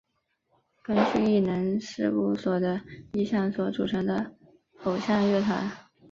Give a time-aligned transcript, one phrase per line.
[0.81, 2.81] 根据艺能事务所的
[3.13, 4.35] 意向所组成的
[4.83, 5.71] 偶像乐团。